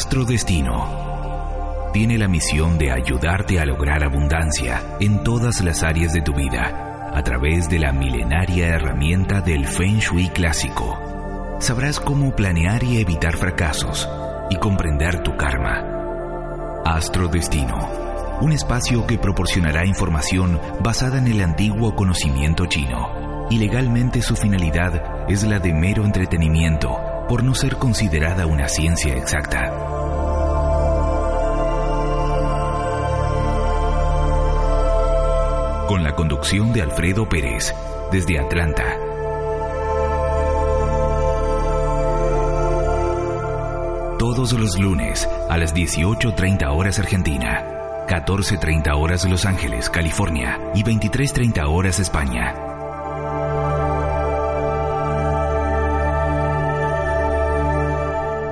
Astrodestino 0.00 1.90
tiene 1.92 2.16
la 2.16 2.26
misión 2.26 2.78
de 2.78 2.90
ayudarte 2.90 3.60
a 3.60 3.66
lograr 3.66 4.02
abundancia 4.02 4.82
en 4.98 5.22
todas 5.22 5.60
las 5.60 5.82
áreas 5.82 6.14
de 6.14 6.22
tu 6.22 6.32
vida 6.32 7.10
a 7.12 7.22
través 7.22 7.68
de 7.68 7.78
la 7.78 7.92
milenaria 7.92 8.68
herramienta 8.68 9.42
del 9.42 9.66
Feng 9.66 9.98
Shui 9.98 10.30
clásico. 10.30 10.98
Sabrás 11.60 12.00
cómo 12.00 12.34
planear 12.34 12.82
y 12.82 12.98
evitar 12.98 13.36
fracasos 13.36 14.08
y 14.48 14.56
comprender 14.56 15.22
tu 15.22 15.36
karma. 15.36 15.84
Astrodestino, 16.86 18.38
un 18.40 18.52
espacio 18.52 19.06
que 19.06 19.18
proporcionará 19.18 19.84
información 19.84 20.58
basada 20.82 21.18
en 21.18 21.26
el 21.26 21.42
antiguo 21.42 21.94
conocimiento 21.94 22.64
chino 22.64 23.46
y 23.50 23.58
legalmente 23.58 24.22
su 24.22 24.34
finalidad 24.34 25.28
es 25.28 25.42
la 25.42 25.58
de 25.58 25.74
mero 25.74 26.06
entretenimiento 26.06 27.09
por 27.30 27.44
no 27.44 27.54
ser 27.54 27.76
considerada 27.76 28.44
una 28.44 28.66
ciencia 28.66 29.14
exacta. 29.14 29.70
Con 35.86 36.02
la 36.02 36.16
conducción 36.16 36.72
de 36.72 36.82
Alfredo 36.82 37.28
Pérez, 37.28 37.72
desde 38.10 38.40
Atlanta. 38.40 38.98
Todos 44.18 44.52
los 44.54 44.76
lunes 44.80 45.28
a 45.48 45.56
las 45.56 45.72
18.30 45.72 46.76
horas 46.76 46.98
Argentina, 46.98 47.64
14.30 48.08 48.92
horas 49.00 49.24
Los 49.30 49.46
Ángeles, 49.46 49.88
California 49.88 50.58
y 50.74 50.82
23.30 50.82 51.64
horas 51.68 52.00
España. 52.00 52.69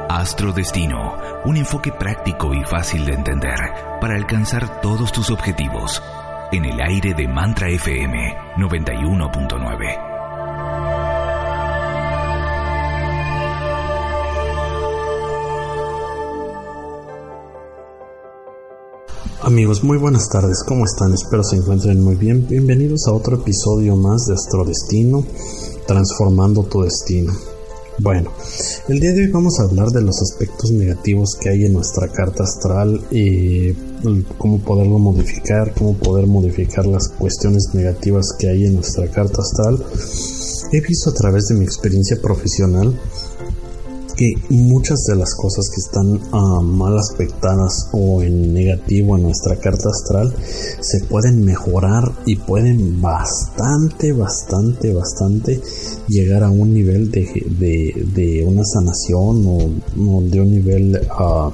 Astrodestino, 0.09 1.19
un 1.45 1.59
enfoque 1.59 1.93
práctico 1.93 2.55
y 2.55 2.65
fácil 2.65 3.05
de 3.05 3.13
entender 3.13 3.59
para 4.01 4.17
alcanzar 4.17 4.81
todos 4.81 5.13
tus 5.13 5.29
objetivos. 5.31 6.03
En 6.51 6.65
el 6.65 6.81
aire 6.81 7.13
de 7.13 7.29
Mantra 7.29 7.69
FM 7.69 8.17
91.9. 8.57 10.09
Amigos, 19.43 19.85
muy 19.85 19.99
buenas 19.99 20.27
tardes, 20.31 20.65
¿cómo 20.67 20.85
están? 20.87 21.13
Espero 21.13 21.45
se 21.45 21.57
encuentren 21.57 22.03
muy 22.03 22.17
bien. 22.17 22.47
Bienvenidos 22.49 23.07
a 23.07 23.13
otro 23.13 23.37
episodio 23.37 23.95
más 23.95 24.25
de 24.27 24.33
Astrodestino, 24.33 25.23
transformando 25.87 26.65
tu 26.65 26.81
destino. 26.81 27.33
Bueno, 28.01 28.33
el 28.87 29.01
día 29.01 29.13
de 29.13 29.23
hoy 29.23 29.27
vamos 29.27 29.59
a 29.59 29.65
hablar 29.65 29.89
de 29.89 30.03
los 30.03 30.23
aspectos 30.23 30.71
negativos 30.71 31.37
que 31.41 31.49
hay 31.49 31.65
en 31.65 31.73
nuestra 31.73 32.07
carta 32.07 32.45
astral 32.45 33.01
y 33.11 33.73
cómo 34.39 34.61
poderlo 34.61 35.01
modificar, 35.01 35.75
cómo 35.75 35.95
poder 35.95 36.29
modificar 36.29 36.87
las 36.87 37.09
cuestiones 37.09 37.71
negativas 37.75 38.27
que 38.39 38.51
hay 38.51 38.67
en 38.67 38.77
nuestra 38.77 39.09
carta 39.09 39.43
astral. 39.43 39.85
He 40.71 40.81
visto 40.81 41.11
a 41.11 41.15
través 41.15 41.49
de 41.49 41.57
mi 41.57 41.65
experiencia 41.65 42.19
profesional 42.23 42.97
que 44.19 44.35
muchas 44.51 45.05
de 45.05 45.15
las 45.15 45.33
cosas 45.37 45.71
que 45.71 45.81
están 45.81 46.21
ah, 46.33 46.61
mal 46.61 46.99
aspectadas 46.99 47.89
o 47.93 48.21
en 48.21 48.53
negativo 48.53 49.17
en 49.17 49.23
nuestra 49.23 49.57
carta 49.57 49.89
astral 49.91 50.35
se 50.81 51.05
pueden 51.05 51.45
mejorar 51.45 52.03
y 52.27 52.35
pueden 52.35 53.01
bastante, 53.01 54.13
bastante, 54.13 54.93
bastante 54.93 55.61
llegar 56.09 56.43
a 56.43 56.51
un 56.51 56.75
nivel 56.75 57.13
de, 57.13 57.27
de, 58.13 58.45
una 58.45 58.65
sanación 58.65 59.47
o, 59.47 60.21
de 60.23 60.41
un 60.41 60.51
nivel 60.51 61.01
ah, 61.11 61.53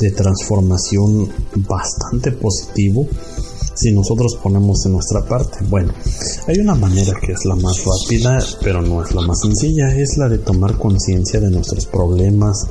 de 0.00 0.10
transformación 0.10 1.28
bastante 1.68 2.32
positivo 2.32 3.06
si 3.78 3.92
nosotros 3.92 4.36
ponemos 4.42 4.84
en 4.86 4.92
nuestra 4.92 5.24
parte. 5.24 5.58
Bueno, 5.68 5.92
hay 6.46 6.58
una 6.58 6.74
manera 6.74 7.12
que 7.20 7.32
es 7.32 7.44
la 7.44 7.54
más 7.54 7.84
rápida, 7.84 8.38
pero 8.62 8.82
no 8.82 9.02
es 9.04 9.14
la 9.14 9.22
más 9.22 9.40
sencilla, 9.40 9.94
es 9.94 10.16
la 10.18 10.28
de 10.28 10.38
tomar 10.38 10.76
conciencia 10.78 11.40
de 11.40 11.50
nuestros 11.50 11.86
problemas, 11.86 12.66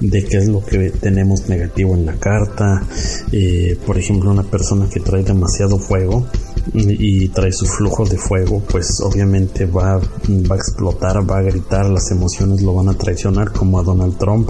de 0.00 0.24
qué 0.24 0.38
es 0.38 0.48
lo 0.48 0.64
que 0.64 0.90
tenemos 0.90 1.48
negativo 1.48 1.94
en 1.94 2.06
la 2.06 2.14
carta. 2.14 2.86
Eh, 3.32 3.76
por 3.84 3.98
ejemplo, 3.98 4.30
una 4.30 4.44
persona 4.44 4.88
que 4.88 5.00
trae 5.00 5.24
demasiado 5.24 5.78
fuego, 5.78 6.26
y 6.74 7.28
trae 7.28 7.52
su 7.52 7.66
flujo 7.66 8.04
de 8.04 8.16
fuego, 8.16 8.62
pues 8.68 9.00
obviamente 9.00 9.66
va, 9.66 9.98
va 9.98 10.54
a 10.54 10.58
explotar, 10.58 11.28
va 11.28 11.38
a 11.38 11.42
gritar, 11.42 11.86
las 11.86 12.10
emociones 12.10 12.62
lo 12.62 12.74
van 12.74 12.88
a 12.88 12.94
traicionar 12.94 13.52
como 13.52 13.78
a 13.78 13.82
Donald 13.82 14.16
Trump, 14.18 14.48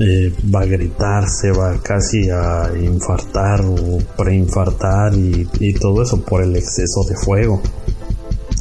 eh, 0.00 0.32
va 0.54 0.60
a 0.60 0.66
gritar, 0.66 1.28
se 1.28 1.50
va 1.50 1.78
casi 1.82 2.30
a 2.30 2.70
infartar 2.80 3.64
o 3.64 3.98
preinfartar 4.16 5.14
y, 5.14 5.48
y 5.60 5.74
todo 5.74 6.02
eso 6.02 6.20
por 6.22 6.42
el 6.42 6.56
exceso 6.56 7.02
de 7.08 7.16
fuego 7.16 7.60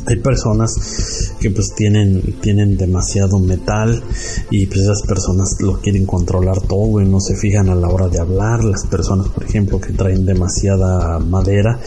hay 0.06 0.18
personas 0.18 1.36
que 1.40 1.52
pues 1.52 1.74
tienen 1.76 2.22
tienen 2.42 2.78
demasiado 2.78 3.40
metal 3.40 4.04
y 4.50 4.66
pues 4.68 4.82
esas 4.82 5.02
personas 5.04 5.58
lo 5.60 5.80
quieren 5.80 6.06
controlar 6.06 6.60
todo 6.62 7.02
y 7.02 7.06
no 7.06 7.20
se 7.20 7.36
fijan 7.36 7.70
a 7.70 7.76
la 7.76 7.90
hora 7.90 8.08
de 8.08 8.20
hablar. 8.20 8.64
Las 8.64 8.86
personas 8.86 9.30
por 9.30 9.44
ejemplo 9.44 9.80
que 9.80 9.94
traen 9.94 10.26
demasiada 10.26 11.20
madera 11.20 11.80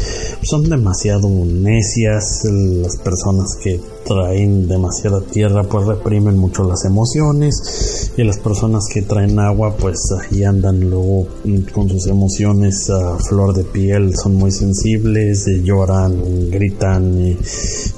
son 0.43 0.69
demasiado 0.69 1.29
necias. 1.29 2.45
Las 2.45 2.97
personas 2.99 3.57
que 3.63 3.81
traen 4.07 4.69
demasiada 4.69 5.21
tierra 5.23 5.65
pues 5.65 5.87
reprimen 5.87 6.37
mucho 6.37 6.63
las 6.65 6.85
emociones 6.85 8.13
y 8.17 8.23
las 8.23 8.39
personas 8.39 8.85
que 8.93 9.03
traen 9.03 9.39
agua 9.39 9.77
pues 9.77 9.99
ahí 10.21 10.45
andan 10.45 10.91
luego 10.91 11.27
con 11.73 11.89
sus 11.89 12.07
emociones 12.07 12.91
a 12.91 13.19
flor 13.19 13.55
de 13.55 13.65
piel. 13.65 14.15
Son 14.17 14.35
muy 14.35 14.51
sensibles 14.51 15.49
lloran 15.63 16.51
gritan 16.51 17.37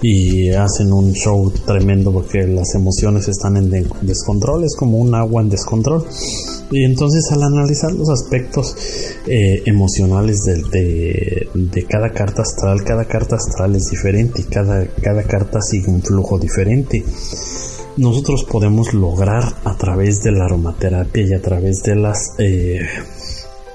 y, 0.03 0.06
hacen 0.57 0.93
un 0.93 1.13
show 1.13 1.51
tremendo 1.65 2.13
porque 2.13 2.47
las 2.47 2.75
emociones 2.75 3.29
están 3.29 3.57
en 3.57 3.71
descontrol 4.03 4.65
es 4.65 4.77
como 4.77 4.99
un 4.99 5.15
agua 5.15 5.43
en 5.43 5.49
descontrol 5.49 6.05
y 6.71 6.85
entonces 6.85 7.31
al 7.33 7.43
analizar 7.45 7.93
los 7.93 8.09
aspectos 8.09 8.75
eh, 9.27 9.63
emocionales 9.67 10.43
de, 10.43 11.49
de, 11.55 11.85
cada 11.85 12.11
carta 12.13 12.43
astral, 12.43 12.83
cada 12.85 13.05
carta 13.05 13.37
astral 13.37 13.77
es 13.77 13.89
diferente 13.91 14.41
y 14.41 14.45
cada, 14.45 14.87
cada 14.87 15.23
carta 15.23 15.61
sigue 15.61 15.89
un 15.89 16.03
flujo 16.03 16.39
diferente. 16.39 17.05
Nosotros 17.97 18.45
podemos 18.45 18.93
lograr 18.95 19.45
a 19.65 19.77
través 19.77 20.23
de 20.23 20.33
la 20.33 20.45
aromaterapia 20.45 21.25
y 21.25 21.33
a 21.33 21.41
través 21.41 21.83
de 21.83 21.97
las 21.97 22.35
eh, 22.39 22.81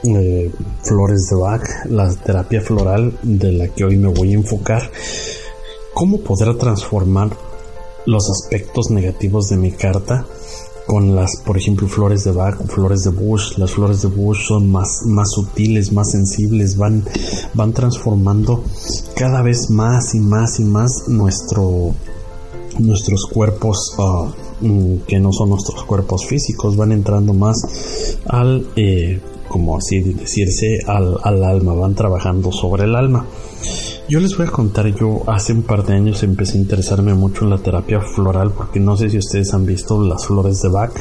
eh, 0.04 0.52
flores 0.84 1.28
de 1.30 1.36
Bach, 1.38 1.64
la 1.90 2.14
terapia 2.14 2.62
floral 2.62 3.18
de 3.24 3.52
la 3.54 3.68
que 3.70 3.86
hoy 3.86 3.98
me 3.98 4.10
voy 4.10 4.32
a 4.32 4.36
enfocar, 4.36 4.92
cómo 6.02 6.18
poder 6.22 6.58
transformar 6.58 7.30
los 8.08 8.28
aspectos 8.32 8.90
negativos 8.90 9.50
de 9.50 9.58
mi 9.58 9.72
carta 9.72 10.26
con 10.88 11.16
las, 11.16 11.36
por 11.46 11.60
ejemplo, 11.60 11.88
flores 11.88 12.24
de 12.24 12.32
Bach, 12.32 12.58
flores 12.70 13.04
de 13.04 13.12
Bush. 13.12 13.60
Las 13.60 13.70
flores 13.70 14.02
de 14.02 14.08
Bush 14.08 14.48
son 14.48 14.72
más, 14.72 15.04
más 15.06 15.30
sutiles, 15.30 15.94
más 15.94 16.10
sensibles, 16.10 16.76
van, 16.76 17.06
van 17.54 17.74
transformando 17.74 18.64
cada 19.16 19.44
vez 19.44 19.70
más 19.70 20.16
y 20.16 20.20
más 20.20 20.60
y 20.60 20.64
más 20.64 21.08
nuestro, 21.08 21.94
nuestros 22.80 23.28
cuerpos 23.28 23.94
ah, 24.00 24.34
mm, 24.60 25.02
que 25.08 25.20
no 25.20 25.32
son 25.32 25.50
nuestros 25.50 25.84
cuerpos 25.84 26.26
físicos, 26.26 26.78
van 26.78 26.94
entrando 26.94 27.36
más 27.36 27.62
al, 28.26 28.66
eh, 28.76 29.22
decirse, 30.04 30.80
al 30.88 31.44
alma, 31.44 31.76
van 31.76 31.94
trabajando 31.94 32.52
sobre 32.52 32.86
el 32.86 32.96
alma. 32.96 33.28
Yo 34.12 34.20
les 34.20 34.36
voy 34.36 34.46
a 34.46 34.52
contar, 34.52 34.94
yo 34.94 35.24
hace 35.28 35.54
un 35.54 35.64
par 35.64 35.86
de 35.86 35.94
años 35.94 36.22
empecé 36.22 36.58
a 36.58 36.62
interesarme 36.62 37.14
mucho 37.14 37.46
en 37.46 37.52
la 37.52 37.60
terapia 37.60 38.02
floral 38.02 38.52
porque 38.52 38.78
no 38.78 38.98
sé 38.98 39.10
si 39.10 39.18
ustedes 39.18 39.54
han 39.54 39.66
visto 39.66 40.04
las 40.06 40.28
flores 40.28 40.62
de 40.62 40.68
Bach, 40.68 40.92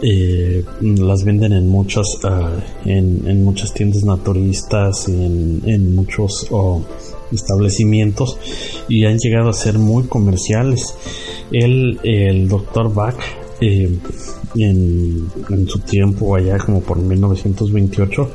eh, 0.00 0.64
las 0.80 1.22
venden 1.22 1.52
en 1.52 1.68
muchas 1.68 2.06
ah, 2.24 2.50
en, 2.86 3.44
muchas 3.44 3.74
tiendas 3.74 4.04
naturistas 4.04 5.06
y 5.06 5.22
en, 5.22 5.94
muchos 5.94 6.46
oh, 6.50 6.82
establecimientos 7.30 8.38
y 8.88 9.04
han 9.04 9.18
llegado 9.18 9.50
a 9.50 9.52
ser 9.52 9.78
muy 9.78 10.04
comerciales. 10.04 10.94
El, 11.52 12.00
el 12.04 12.48
doctor 12.48 12.90
Bach 12.94 13.18
eh, 13.60 13.98
en, 14.56 15.30
su 15.68 15.78
tiempo 15.80 16.34
allá 16.34 16.56
como 16.58 16.80
por 16.80 16.98
1928 16.98 18.30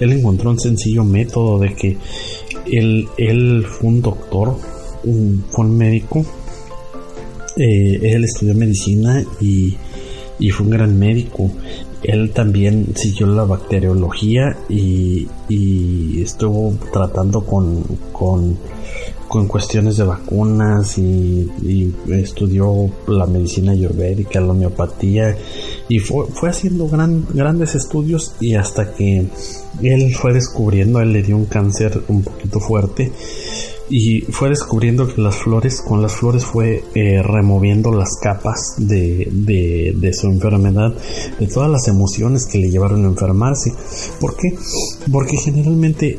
él 0.00 0.12
encontró 0.12 0.50
un 0.50 0.58
sencillo 0.58 1.04
método 1.04 1.58
de 1.58 1.74
que 1.74 1.98
él, 2.66 3.08
él 3.16 3.64
fue 3.66 3.88
un 3.88 4.02
doctor 4.02 4.56
fue 5.50 5.64
un 5.64 5.76
médico 5.76 6.24
eh, 7.56 7.98
él 8.02 8.24
estudió 8.24 8.54
medicina 8.54 9.22
y 9.40 9.76
y 10.42 10.50
fue 10.50 10.66
un 10.66 10.72
gran 10.72 10.98
médico. 10.98 11.50
Él 12.02 12.32
también 12.32 12.94
siguió 12.96 13.28
la 13.28 13.44
bacteriología 13.44 14.56
y, 14.68 15.28
estuvo 16.20 16.74
tratando 16.92 17.44
con, 17.44 17.84
con, 18.12 18.58
cuestiones 19.46 19.96
de 19.96 20.04
vacunas 20.04 20.98
y, 20.98 21.94
estudió 22.08 22.90
la 23.06 23.26
medicina 23.26 23.72
ayurvédica, 23.72 24.40
la 24.40 24.50
homeopatía 24.50 25.36
y 25.92 25.98
fue, 25.98 26.24
fue 26.32 26.48
haciendo 26.48 26.88
gran, 26.88 27.26
grandes 27.34 27.74
estudios 27.74 28.34
y 28.40 28.54
hasta 28.54 28.94
que 28.94 29.26
él 29.82 30.14
fue 30.14 30.32
descubriendo, 30.32 31.00
él 31.00 31.12
le 31.12 31.22
dio 31.22 31.36
un 31.36 31.44
cáncer 31.44 32.02
un 32.08 32.22
poquito 32.22 32.60
fuerte 32.60 33.12
y 33.90 34.22
fue 34.22 34.48
descubriendo 34.48 35.06
que 35.06 35.20
las 35.20 35.36
flores, 35.36 35.82
con 35.82 36.00
las 36.00 36.14
flores 36.14 36.46
fue 36.46 36.82
eh, 36.94 37.22
removiendo 37.22 37.92
las 37.92 38.16
capas 38.22 38.76
de, 38.78 39.28
de, 39.30 40.12
su 40.14 40.28
enfermedad, 40.28 40.94
de 41.38 41.46
todas 41.46 41.70
las 41.70 41.86
emociones 41.88 42.46
que 42.46 42.56
le 42.56 42.70
llevaron 42.70 43.04
a 43.04 43.08
enfermarse. 43.08 43.74
¿Por 44.18 44.34
qué? 44.34 44.56
Porque 45.12 45.36
generalmente 45.36 46.18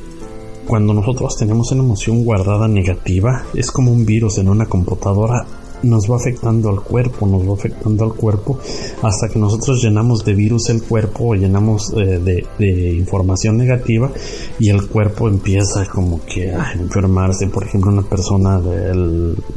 cuando 0.67 0.93
nosotros 0.93 1.35
tenemos 1.35 1.71
una 1.71 1.81
emoción 1.81 2.23
guardada 2.23 2.67
negativa, 2.67 3.43
es 3.55 3.71
como 3.71 3.91
un 3.91 4.05
virus 4.05 4.37
en 4.37 4.49
una 4.49 4.67
computadora 4.67 5.47
nos 5.83 6.09
va 6.09 6.15
afectando 6.15 6.69
al 6.69 6.81
cuerpo, 6.81 7.27
nos 7.27 7.47
va 7.47 7.53
afectando 7.53 8.03
al 8.03 8.13
cuerpo 8.13 8.59
hasta 9.01 9.29
que 9.29 9.39
nosotros 9.39 9.81
llenamos 9.83 10.23
de 10.25 10.33
virus 10.33 10.69
el 10.69 10.81
cuerpo 10.81 11.29
o 11.29 11.35
llenamos 11.35 11.93
eh, 11.95 12.19
de, 12.57 12.93
información 12.93 13.57
negativa 13.57 14.11
y 14.59 14.69
el 14.69 14.87
cuerpo 14.87 15.27
empieza 15.27 15.85
como 15.85 16.21
que 16.25 16.51
a 16.51 16.73
enfermarse. 16.73 17.47
Por 17.47 17.63
ejemplo, 17.63 17.91
una 17.91 18.03
persona 18.03 18.61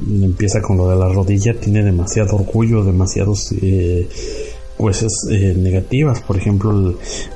empieza 0.06 0.60
con 0.60 0.76
lo 0.76 0.88
de 0.88 0.96
la 0.96 1.08
rodilla, 1.08 1.58
tiene 1.58 1.82
demasiado 1.82 2.36
orgullo, 2.36 2.84
demasiados... 2.84 3.52
Eh, 3.60 4.08
cosas 4.76 5.12
eh, 5.30 5.54
negativas. 5.56 6.20
Por 6.22 6.36
ejemplo 6.36 6.94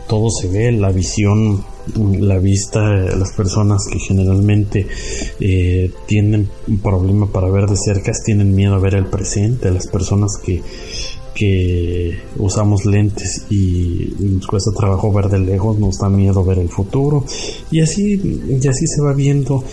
todo 0.09 0.31
se 0.31 0.49
ve 0.49 0.73
la 0.73 0.91
visión 0.91 1.65
la 1.97 2.39
vista, 2.39 2.81
las 2.81 3.33
personas 3.33 3.87
que 3.91 3.99
generalmente 3.99 4.87
eh, 5.41 5.91
tienen 6.07 6.49
un 6.69 6.79
problema 6.79 7.27
para 7.27 7.51
ver 7.51 7.67
de 7.67 7.77
cerca 7.77 8.13
tienen 8.25 8.55
miedo 8.55 8.75
a 8.75 8.79
ver 8.79 8.95
el 8.95 9.07
presente, 9.07 9.71
las 9.71 9.87
personas 9.87 10.37
que, 10.45 10.63
que 11.35 12.19
usamos 12.37 12.85
lentes 12.85 13.47
y 13.51 14.15
nos 14.19 14.47
cuesta 14.47 14.71
trabajo 14.73 15.13
ver 15.13 15.29
de 15.29 15.39
lejos, 15.39 15.79
nos 15.79 15.99
da 15.99 16.09
miedo 16.09 16.45
ver 16.45 16.59
el 16.59 16.69
futuro. 16.69 17.25
Y 17.71 17.81
así, 17.81 18.21
y 18.49 18.69
así 18.69 18.87
se 18.87 19.03
va 19.03 19.13
viendo. 19.13 19.65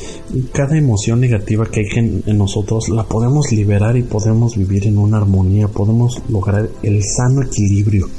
Cada 0.54 0.78
emoción 0.78 1.20
negativa 1.20 1.66
que 1.66 1.82
hay 1.82 1.86
en, 1.96 2.24
en 2.26 2.38
nosotros 2.38 2.90
la 2.90 3.04
podemos 3.04 3.52
liberar 3.52 3.98
y 3.98 4.04
podemos 4.04 4.56
vivir 4.58 4.88
en 4.88 4.98
una 4.98 5.18
armonía, 5.18 5.68
podemos 5.68 6.22
lograr 6.30 6.70
el 6.84 7.04
sano 7.04 7.44
equilibrio, 7.44 8.10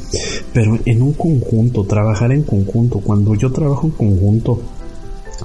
pero 0.53 0.79
en 0.85 1.03
un 1.03 1.13
conjunto, 1.13 1.85
trabajar 1.85 2.33
en 2.33 2.43
conjunto, 2.43 3.01
cuando 3.01 3.35
yo 3.35 3.53
trabajo 3.53 3.87
en 3.87 3.93
conjunto 3.93 4.61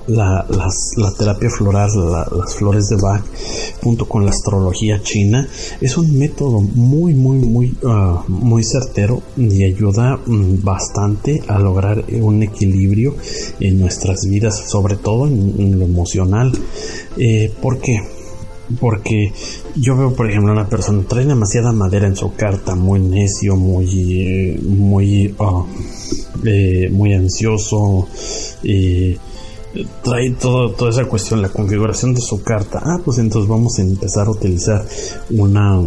la, 0.07 0.45
terapia 1.17 1.49
floral, 1.49 1.89
las 2.37 2.55
flores 2.55 2.89
de 2.89 2.97
Bach, 2.97 3.23
junto 3.81 4.07
con 4.07 4.25
la 4.25 4.31
astrología 4.31 5.01
china, 5.01 5.47
es 5.81 5.97
un 5.97 6.17
método 6.17 6.61
muy, 6.61 7.13
muy, 7.13 7.37
muy, 7.37 7.77
ah, 7.85 8.23
muy 8.27 8.63
certero 8.63 9.21
y 9.37 9.63
ayuda 9.63 10.17
mm, 10.25 10.63
bastante 10.63 11.41
a 11.47 11.59
lograr 11.59 12.03
un 12.21 12.43
equilibrio 12.43 13.15
en 13.59 13.79
nuestras 13.79 14.27
vidas, 14.27 14.69
sobre 14.69 14.95
todo 14.95 15.27
en, 15.27 15.79
lo 15.79 15.85
emocional. 15.85 16.51
Eh, 17.17 17.51
¿Por 17.61 17.79
qué? 17.79 17.99
Porque 18.79 19.31
yo 19.75 19.95
veo, 19.97 20.13
por 20.13 20.29
ejemplo, 20.29 20.51
una 20.51 20.67
persona 20.67 21.03
trae 21.07 21.25
demasiada 21.25 21.71
madera 21.71 22.07
en 22.07 22.15
su 22.15 22.33
carta, 22.33 22.75
muy 22.75 22.99
necio, 22.99 23.55
muy, 23.55 24.59
muy, 24.63 25.35
ah, 25.39 25.65
eh, 26.45 26.89
muy 26.91 27.13
ansioso. 27.13 28.07
Eh, 28.63 29.17
trae 30.03 30.31
todo, 30.31 30.71
toda 30.71 30.91
esa 30.91 31.05
cuestión, 31.05 31.41
la 31.41 31.49
configuración 31.49 32.13
de 32.13 32.21
su 32.21 32.43
carta. 32.43 32.79
Ah, 32.83 32.99
pues 33.03 33.17
entonces 33.17 33.49
vamos 33.49 33.79
a 33.79 33.81
empezar 33.81 34.27
a 34.27 34.31
utilizar 34.31 34.85
una, 35.31 35.81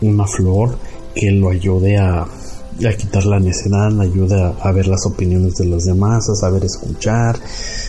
una 0.00 0.26
flor 0.26 0.76
que 1.14 1.30
lo 1.30 1.50
ayude 1.50 1.98
a, 1.98 2.26
a 2.86 2.96
quitar 2.96 3.26
la 3.26 3.38
necedad, 3.38 4.00
ayude 4.00 4.42
a, 4.42 4.72
ver 4.72 4.86
las 4.88 5.04
opiniones 5.06 5.54
de 5.56 5.66
los 5.66 5.84
demás, 5.84 6.28
a 6.28 6.34
saber 6.34 6.64
escuchar 6.64 7.38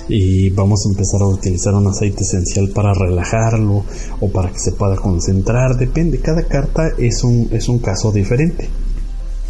y 0.07 0.49
vamos 0.49 0.85
a 0.85 0.89
empezar 0.89 1.21
a 1.21 1.27
utilizar 1.27 1.73
un 1.73 1.87
aceite 1.87 2.23
esencial 2.23 2.69
para 2.69 2.93
relajarlo 2.93 3.85
o 4.19 4.29
para 4.29 4.51
que 4.51 4.59
se 4.59 4.73
pueda 4.73 4.95
concentrar, 4.95 5.77
depende, 5.77 6.19
cada 6.19 6.43
carta 6.43 6.89
es 6.97 7.23
un, 7.23 7.49
es 7.51 7.69
un 7.69 7.79
caso 7.79 8.11
diferente. 8.11 8.69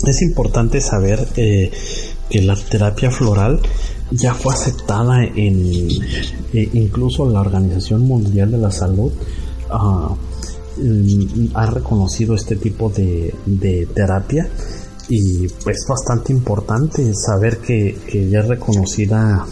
Es 0.06 0.21
importante 0.21 0.81
saber 0.81 1.27
eh, 1.38 1.71
que 2.30 2.42
la 2.42 2.56
terapia 2.56 3.09
floral 3.09 3.62
ya 4.15 4.33
fue 4.33 4.54
aceptada 4.54 5.24
en 5.24 5.89
e 6.54 6.69
incluso 6.74 7.30
la 7.30 7.42
Organización 7.42 8.01
Mundial 8.01 8.51
de 8.51 8.57
la 8.57 8.71
Salud 8.71 9.12
mm, 10.77 11.48
ha 11.54 11.65
reconocido 11.65 12.36
este 12.36 12.56
tipo 12.57 12.89
de, 12.89 13.33
terapia 13.94 14.48
y 15.10 15.45
es 15.45 15.86
bastante 15.88 16.31
importante 16.31 17.12
saber 17.13 17.57
que, 17.57 17.98
ya 18.30 18.39
es 18.39 18.48
reconocida 18.48 19.45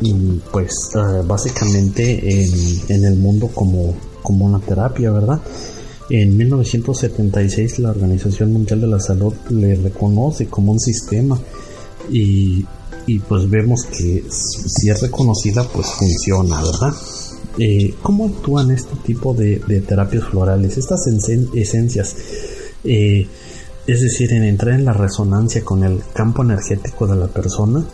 mm, 0.00 0.36
pues 0.52 0.90
ah, 0.94 1.22
básicamente 1.26 2.44
en, 2.44 2.50
en, 2.88 3.04
el 3.04 3.16
mundo 3.16 3.48
como, 3.48 3.94
como 4.22 4.44
una 4.44 4.60
terapia, 4.60 5.10
¿verdad? 5.10 5.40
En 6.10 6.36
1976 6.36 7.78
la 7.78 7.90
Organización 7.90 8.52
Mundial 8.52 8.82
de 8.82 8.86
la 8.86 9.00
Salud 9.00 9.32
le 9.48 9.74
reconoce 9.76 10.46
como 10.48 10.72
un 10.72 10.80
sistema 10.80 11.38
y 12.10 12.66
y 13.06 13.18
pues 13.18 13.48
vemos 13.48 13.84
que 13.84 14.24
si 14.30 14.90
es 14.90 15.00
reconocida 15.00 15.64
pues 15.64 15.86
funciona, 15.88 16.62
¿verdad? 16.62 16.94
Eh, 17.58 17.94
¿Cómo 18.02 18.26
actúan 18.26 18.70
este 18.70 18.96
tipo 19.04 19.34
de, 19.34 19.56
terapias 19.86 20.24
florales? 20.24 20.78
Estas 20.78 21.06
esencias, 21.06 22.16
eh, 22.84 23.26
es 23.86 24.00
decir, 24.00 24.32
en 24.32 24.44
entrar 24.44 24.74
en 24.74 24.84
la 24.84 24.92
resonancia 24.92 25.62
con 25.62 25.84
el 25.84 26.00
campo 26.14 26.42
energético 26.42 27.06
de 27.06 27.16
la 27.16 27.28
persona, 27.28 27.84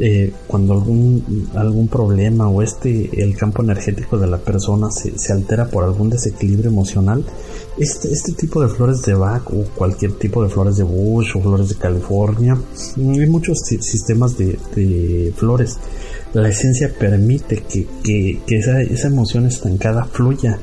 eh, 0.00 0.32
cuando 0.46 0.74
algún, 0.74 1.50
algún 1.54 1.88
problema 1.88 2.48
o 2.48 2.62
este, 2.62 3.20
el 3.20 3.36
campo 3.36 3.62
energético 3.62 4.16
de 4.16 4.28
la 4.28 4.38
persona 4.38 4.92
se, 4.92 5.18
se 5.18 5.32
altera 5.32 5.68
por 5.68 5.82
algún 5.82 6.08
desequilibrio 6.08 6.70
emocional, 6.70 7.24
este, 7.78 8.12
este 8.12 8.32
tipo 8.32 8.62
de 8.62 8.68
flores 8.68 9.02
de 9.02 9.14
Bach 9.14 9.42
o 9.50 9.64
cualquier 9.74 10.12
tipo 10.12 10.42
de 10.42 10.50
flores 10.50 10.76
de 10.76 10.84
Bush 10.84 11.36
o 11.36 11.40
flores 11.40 11.68
de 11.68 11.74
California, 11.76 12.56
hay 12.96 13.26
muchos 13.26 13.58
sistemas 13.58 14.36
de, 14.38 15.32
flores. 15.36 15.78
La 16.32 16.48
esencia 16.48 16.92
permite 16.96 17.64
que, 17.68 18.40
esa, 18.48 18.80
esa, 18.82 19.08
emoción 19.08 19.46
estancada 19.46 20.04
fluya 20.04 20.58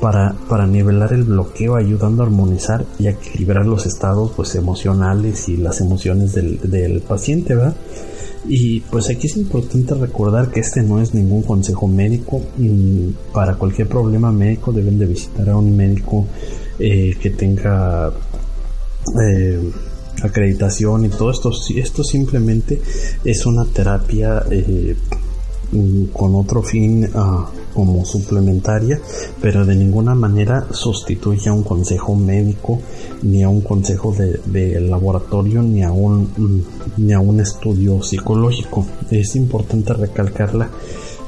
para, 0.00 0.34
para 0.48 0.66
nivelar 0.66 1.12
el 1.12 1.24
bloqueo, 1.24 1.76
ayudando 1.76 2.22
a 2.22 2.26
armonizar 2.26 2.84
y 2.98 3.06
a 3.06 3.10
equilibrar 3.10 3.64
los 3.64 3.86
estados 3.86 4.32
pues, 4.36 4.54
emocionales 4.54 5.48
y 5.48 5.56
las 5.56 5.80
emociones 5.80 6.32
del, 6.34 6.58
del 6.62 7.00
paciente, 7.00 7.54
¿verdad? 7.54 7.76
Y 8.48 8.80
pues 8.80 9.10
aquí 9.10 9.26
es 9.26 9.36
importante 9.36 9.94
recordar 9.94 10.50
que 10.50 10.60
este 10.60 10.82
no 10.82 11.00
es 11.00 11.14
ningún 11.14 11.42
consejo 11.42 11.88
médico. 11.88 12.42
Para 13.32 13.54
cualquier 13.54 13.88
problema 13.88 14.30
médico 14.32 14.72
deben 14.72 14.98
de 14.98 15.06
visitar 15.06 15.48
a 15.50 15.56
un 15.56 15.76
médico 15.76 16.26
eh, 16.78 17.16
que 17.20 17.30
tenga 17.30 18.12
eh, 19.22 19.70
acreditación 20.22 21.06
y 21.06 21.08
todo 21.08 21.30
esto. 21.30 21.50
Esto 21.74 22.04
simplemente 22.04 22.80
es 23.24 23.46
una 23.46 23.64
terapia 23.64 24.44
eh, 24.50 24.96
con 26.12 26.34
otro 26.36 26.62
fin 26.62 27.08
ah, 27.14 27.50
como 27.76 28.06
suplementaria, 28.06 28.98
pero 29.42 29.66
de 29.66 29.76
ninguna 29.76 30.14
manera 30.14 30.66
sustituye 30.70 31.50
a 31.50 31.52
un 31.52 31.62
consejo 31.62 32.16
médico 32.16 32.80
ni 33.22 33.42
a 33.42 33.50
un 33.50 33.60
consejo 33.60 34.14
de, 34.14 34.80
laboratorio 34.80 35.60
ni 35.60 35.82
a 35.82 35.92
un 35.92 36.64
ni 36.96 37.12
a 37.12 37.20
un 37.20 37.40
estudio 37.40 38.02
psicológico. 38.02 38.86
Es 39.10 39.36
importante 39.36 39.92
recalcarla 39.92 40.70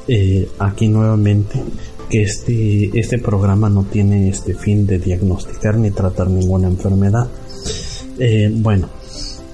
eh, 0.07 0.49
aquí 0.57 0.87
nuevamente 0.87 1.61
que 2.09 2.23
este 2.23 2.99
este 2.99 3.19
programa 3.19 3.69
no 3.69 3.83
tiene 3.83 4.29
este 4.29 4.55
fin 4.55 4.87
de 4.87 4.97
diagnosticar 4.97 5.77
ni 5.77 5.91
tratar 5.91 6.31
ninguna 6.31 6.67
enfermedad. 6.67 7.27
Eh, 8.17 8.51
bueno 8.51 8.89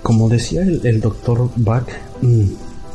como 0.06 0.30
decía 0.30 0.62
el, 0.62 1.02
doctor 1.02 1.50
Bach, 1.56 1.88
mm, 2.22 2.44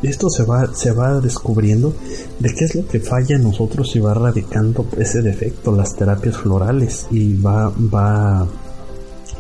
esto 0.03 0.31
se 0.31 0.45
va, 0.45 0.75
se 0.75 0.93
va 0.93 1.21
descubriendo 1.21 1.93
de 2.39 2.55
qué 2.55 2.65
es 2.65 2.75
lo 2.75 2.87
que 2.87 3.01
falla 3.01 3.37
en 3.37 3.43
nosotros 3.43 3.95
y 3.97 4.01
va 4.01 4.13
erradicando 4.13 4.87
ese 4.97 5.23
defecto, 5.23 5.75
las 5.75 5.95
terapias 5.95 6.37
florales, 6.37 7.07
y 7.11 7.35
va, 7.35 7.71
va, 7.71 8.47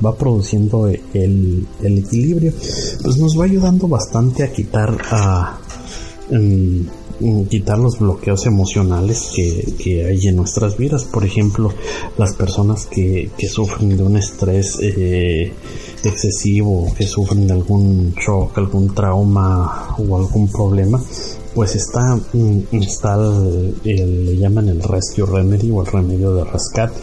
va 0.04 0.16
produciendo 0.16 0.88
el, 0.88 1.66
el 1.82 1.98
equilibrio, 1.98 2.52
pues 3.02 3.16
nos 3.16 3.38
va 3.38 3.44
ayudando 3.44 3.88
bastante 3.88 4.42
a 4.42 4.52
quitar 4.52 4.96
a... 5.10 5.58
Mm, 6.30 6.99
quitar 7.48 7.78
los 7.78 7.98
bloqueos 7.98 8.46
emocionales 8.46 9.30
que, 9.34 10.04
hay 10.06 10.28
en 10.28 10.36
nuestras 10.36 10.76
vidas. 10.76 11.04
Por 11.04 11.24
ejemplo, 11.24 11.72
las 12.16 12.34
personas 12.34 12.86
que, 12.86 13.30
sufren 13.48 13.96
de 13.96 14.02
un 14.02 14.16
estrés 14.16 14.78
eh, 14.80 15.52
excesivo, 16.04 16.92
que 16.96 17.06
sufren 17.06 17.46
de 17.46 17.52
algún 17.52 18.14
shock, 18.14 18.56
algún 18.58 18.94
trauma 18.94 19.96
o 19.98 20.16
algún 20.16 20.48
problema, 20.48 21.02
pues 21.54 21.74
está, 21.74 22.16
mm, 22.32 22.76
está 22.80 23.16
le 23.16 24.36
llaman 24.36 24.68
el 24.68 24.82
rescue 24.82 25.26
remedy 25.26 25.70
o 25.70 25.80
el 25.80 25.86
remedio 25.86 26.34
de 26.34 26.44
rescate, 26.44 27.00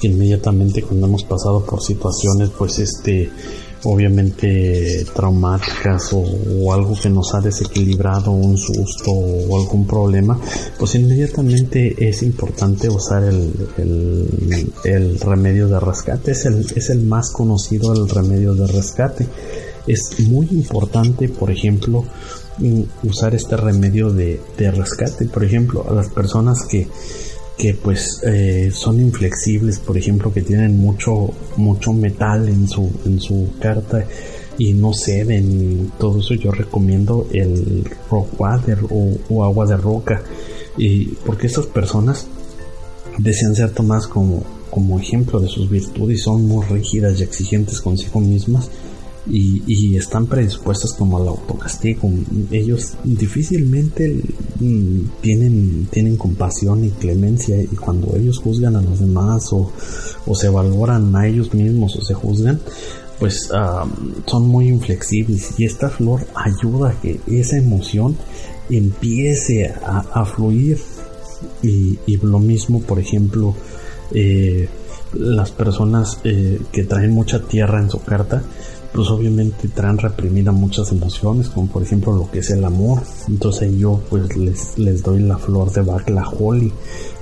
que 0.00 0.08
inmediatamente 0.08 0.82
cuando 0.82 1.06
hemos 1.06 1.24
pasado 1.24 1.64
por 1.64 1.82
situaciones 1.82 2.50
pues 2.50 2.78
este 2.80 3.30
obviamente 3.86 5.06
traumáticas 5.14 6.12
o, 6.12 6.72
algo 6.72 6.94
que 7.00 7.08
nos 7.08 7.34
ha 7.34 7.40
desequilibrado, 7.40 8.32
un 8.32 8.58
susto 8.58 9.12
o 9.12 9.58
algún 9.58 9.86
problema, 9.86 10.38
pues 10.78 10.96
inmediatamente 10.96 11.94
es 12.08 12.22
importante 12.22 12.88
usar 12.88 13.22
el, 13.24 13.52
el, 14.84 15.20
remedio 15.20 15.68
de 15.68 15.80
rescate. 15.80 16.32
Es 16.32 16.44
el, 16.46 16.66
es 16.74 16.90
el 16.90 17.02
más 17.02 17.30
conocido 17.32 17.92
el 17.92 18.08
remedio 18.08 18.54
de 18.54 18.66
rescate. 18.66 19.26
Es 19.86 20.18
muy 20.28 20.48
importante, 20.50 21.28
por 21.28 21.50
ejemplo, 21.50 22.04
mm, 22.58 22.82
usar 23.04 23.34
este 23.34 23.56
remedio 23.56 24.10
de, 24.10 24.40
de 24.58 24.70
rescate. 24.72 25.26
Por 25.26 25.44
ejemplo, 25.44 25.86
a 25.88 25.94
las 25.94 26.08
personas 26.08 26.58
que 26.68 26.88
que 27.56 27.74
pues 27.74 28.20
eh, 28.24 28.70
son 28.72 29.00
inflexibles, 29.00 29.78
por 29.78 29.96
ejemplo, 29.96 30.32
que 30.32 30.42
tienen 30.42 30.76
mucho 30.78 31.30
mucho 31.56 31.92
metal 31.92 32.48
en 32.48 32.68
su 32.68 32.90
en 33.04 33.20
su 33.20 33.48
carta 33.58 34.04
y 34.58 34.72
no 34.72 34.92
ceden 34.92 35.92
todo 35.98 36.20
eso 36.20 36.34
yo 36.34 36.50
recomiendo 36.50 37.26
el 37.32 37.84
rock 38.10 38.40
water 38.40 38.78
o, 38.90 39.44
agua 39.44 39.66
de 39.66 39.76
roca. 39.76 40.22
Y 40.76 41.06
porque 41.26 41.46
estas 41.46 41.66
personas 41.66 42.26
desean 43.18 43.54
ser 43.54 43.70
tomadas 43.70 44.06
como 44.06 44.42
como 44.70 44.98
ejemplo 44.98 45.40
de 45.40 45.48
sus 45.48 45.70
virtudes 45.70 46.18
y 46.18 46.22
son 46.22 46.46
muy 46.46 46.66
rígidas 46.66 47.18
y 47.18 47.22
exigentes 47.22 47.80
consigo 47.80 48.20
mismas 48.20 48.68
y, 49.28 49.96
están 49.96 50.26
predispuestas 50.26 50.92
como 50.92 51.18
al 51.18 51.28
autocastigo. 51.28 52.08
Ellos 52.50 52.94
difícilmente 53.04 54.20
mm, 54.60 55.00
tienen, 55.20 55.88
tienen 55.90 56.16
compasión 56.16 56.84
y 56.84 56.90
clemencia 56.90 57.60
y 57.60 57.76
cuando 57.76 58.14
ellos 58.16 58.38
juzgan 58.38 58.76
a 58.76 58.82
los 58.82 59.00
demás 59.00 59.52
o, 59.52 59.72
se 60.34 60.48
valoran 60.48 61.14
a 61.16 61.26
ellos 61.26 61.54
mismos 61.54 61.96
o 61.96 62.02
se 62.02 62.14
juzgan, 62.14 62.60
pues 63.18 63.48
son 64.26 64.48
muy 64.48 64.68
inflexibles 64.68 65.58
y 65.58 65.64
esta 65.64 65.88
flor 65.88 66.26
ayuda 66.34 66.90
a 66.90 67.00
que 67.00 67.18
esa 67.26 67.56
emoción 67.56 68.16
empiece 68.68 69.72
a, 69.82 70.24
fluir 70.26 70.78
y, 71.62 71.98
lo 72.22 72.38
mismo 72.38 72.82
por 72.82 72.98
ejemplo 72.98 73.54
eh, 74.12 74.68
las 75.14 75.50
personas 75.50 76.18
eh, 76.24 76.60
que 76.72 76.84
traen 76.84 77.12
mucha 77.12 77.40
tierra 77.40 77.80
en 77.80 77.90
su 77.90 78.02
carta 78.02 78.42
pues 78.96 79.10
obviamente 79.10 79.68
traen 79.68 79.98
reprimida 79.98 80.52
muchas 80.52 80.90
emociones, 80.90 81.50
como 81.50 81.68
por 81.68 81.82
ejemplo 81.82 82.14
lo 82.14 82.30
que 82.30 82.38
es 82.38 82.48
el 82.48 82.64
amor. 82.64 83.02
Entonces 83.28 83.76
yo 83.76 84.00
pues 84.08 84.34
les, 84.34 84.78
les 84.78 85.02
doy 85.02 85.20
la 85.20 85.36
flor 85.36 85.70
de 85.70 85.82
Bach, 85.82 86.08
la 86.08 86.26
Holly, 86.26 86.72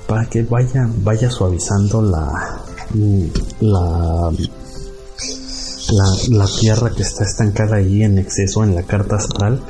para 0.06 0.26
que 0.26 0.44
vaya, 0.44 0.88
vaya 1.02 1.28
suavizando 1.28 2.00
la, 2.00 2.62
mm, 2.94 3.24
la, 3.62 4.32
la, 6.28 6.46
tierra 6.60 6.90
que 6.90 7.02
está 7.02 7.24
estancada 7.24 7.76
ahí 7.76 8.04
en 8.04 8.18
exceso 8.18 8.62
en 8.62 8.76
la 8.76 8.84
carta 8.84 9.16
astral. 9.16 9.60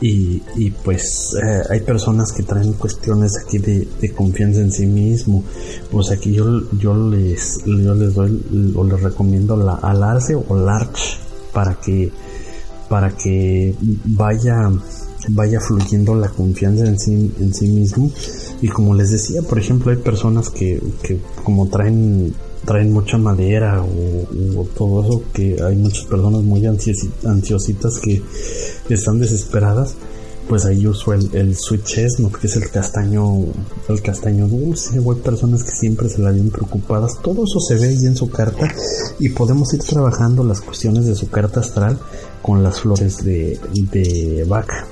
Y, 0.00 0.42
y 0.56 0.72
pues 0.72 1.34
eh, 1.42 1.62
hay 1.70 1.80
personas 1.80 2.32
que 2.32 2.42
traen 2.42 2.72
cuestiones 2.74 3.32
aquí 3.38 3.58
de, 3.58 3.88
de, 4.00 4.12
confianza 4.12 4.60
en 4.60 4.72
sí 4.72 4.84
mismo. 4.84 5.44
Pues 5.92 6.10
aquí 6.10 6.32
yo, 6.32 6.44
yo 6.76 6.94
les, 6.94 7.60
yo 7.64 7.94
les 7.94 8.14
doy 8.14 8.74
o 8.74 8.84
les 8.84 9.00
recomiendo 9.00 9.56
la 9.56 9.74
alarce 9.74 10.34
o 10.34 10.56
larch 10.56 11.25
para 11.56 11.80
que 11.80 12.12
para 12.90 13.16
que 13.16 13.74
vaya 14.04 14.70
vaya 15.28 15.58
fluyendo 15.58 16.14
la 16.14 16.28
confianza 16.28 16.84
en 16.86 16.98
sí, 17.00 17.32
en 17.40 17.54
sí 17.54 17.66
mismo. 17.66 18.10
Y 18.60 18.68
como 18.68 18.94
les 18.94 19.10
decía 19.10 19.40
por 19.40 19.58
ejemplo 19.58 19.90
hay 19.90 19.96
personas 19.96 20.50
que, 20.50 20.78
que 21.02 21.18
como 21.44 21.66
traen 21.68 22.34
traen 22.66 22.92
mucha 22.92 23.16
madera 23.16 23.82
o, 23.82 24.64
todo 24.76 25.02
eso 25.02 25.22
que 25.32 25.56
hay 25.62 25.76
muchas 25.76 26.04
personas 26.04 26.42
muy 26.42 26.66
ansiositas 26.66 28.00
que 28.00 28.22
están 28.90 29.18
desesperadas 29.18 29.94
pues 30.48 30.64
ahí 30.64 30.86
uso 30.86 31.12
el, 31.12 31.28
el 31.34 31.56
Sweet 31.56 31.84
Chestnut, 31.84 32.36
que 32.36 32.46
es 32.46 32.56
el 32.56 32.70
castaño, 32.70 33.44
el 33.88 34.02
castaño 34.02 34.46
dulce, 34.46 34.98
o 34.98 35.12
hay 35.12 35.20
personas 35.20 35.64
que 35.64 35.70
siempre 35.70 36.08
se 36.08 36.20
la 36.20 36.30
ven 36.30 36.50
preocupadas. 36.50 37.20
Todo 37.22 37.44
eso 37.44 37.60
se 37.60 37.76
ve 37.76 37.88
ahí 37.88 38.06
en 38.06 38.16
su 38.16 38.30
carta 38.30 38.68
y 39.18 39.28
podemos 39.30 39.72
ir 39.74 39.82
trabajando 39.82 40.44
las 40.44 40.60
cuestiones 40.60 41.06
de 41.06 41.14
su 41.14 41.28
carta 41.28 41.60
astral 41.60 41.98
con 42.42 42.62
las 42.62 42.80
flores 42.80 43.24
de, 43.24 43.58
de 43.72 44.44
vaca 44.48 44.86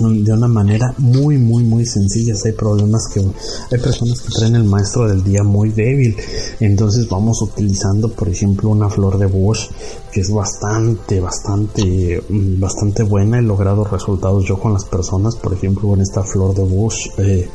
de 0.00 0.32
una 0.32 0.48
manera 0.48 0.94
muy 0.98 1.38
muy 1.38 1.64
muy 1.64 1.86
sencilla. 1.86 2.34
Hay 2.44 2.52
problemas 2.52 3.08
que 3.12 3.20
hay 3.20 3.80
personas 3.80 4.20
que 4.20 4.28
traen 4.30 4.56
el 4.56 4.64
maestro 4.64 5.08
del 5.08 5.22
día 5.22 5.42
muy 5.42 5.70
débil. 5.70 6.16
Entonces 6.60 7.08
vamos 7.08 7.40
utilizando 7.42 8.08
por 8.10 8.28
ejemplo 8.28 8.70
una 8.70 8.88
flor 8.90 9.18
de 9.18 9.26
bush 9.26 9.68
que 10.12 10.20
es 10.20 10.30
bastante 10.30 11.20
bastante 11.20 12.22
mm, 12.28 12.60
bastante 12.60 13.02
buena. 13.02 13.38
He 13.38 13.42
logrado 13.42 13.84
resultados 13.84 14.44
yo 14.44 14.58
con 14.58 14.72
las 14.72 14.84
personas 14.84 15.36
por 15.36 15.54
ejemplo 15.54 15.88
con 15.88 16.00
esta 16.00 16.22
flor 16.22 16.54
de 16.54 16.62
bush 16.62 17.08
eh, 17.18 17.48